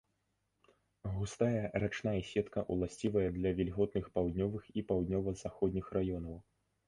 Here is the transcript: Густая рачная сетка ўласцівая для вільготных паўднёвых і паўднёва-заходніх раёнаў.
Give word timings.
Густая 1.17 1.59
рачная 1.83 2.15
сетка 2.29 2.63
ўласцівая 2.75 3.25
для 3.37 3.51
вільготных 3.59 4.09
паўднёвых 4.15 4.63
і 4.81 4.85
паўднёва-заходніх 4.93 5.85
раёнаў. 6.01 6.37